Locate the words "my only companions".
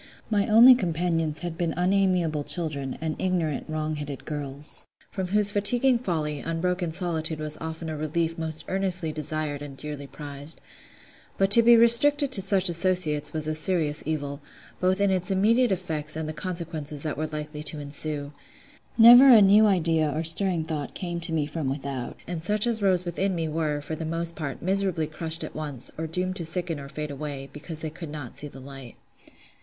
0.31-1.41